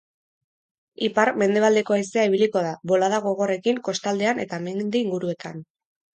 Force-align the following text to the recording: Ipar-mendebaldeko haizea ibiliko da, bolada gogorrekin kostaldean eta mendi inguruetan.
Ipar-mendebaldeko 1.07 1.97
haizea 1.97 2.23
ibiliko 2.31 2.65
da, 2.69 2.73
bolada 2.93 3.21
gogorrekin 3.27 3.83
kostaldean 3.91 4.43
eta 4.47 4.61
mendi 4.67 5.05
inguruetan. 5.07 5.63